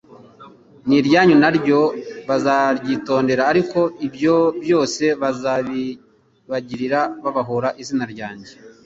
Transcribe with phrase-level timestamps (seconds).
[0.87, 1.79] n'iryanyu na ryo
[2.27, 3.43] bazaryitondera.
[3.51, 8.51] Ariko ibyo byose bazabibagirira babahora izina ryanjye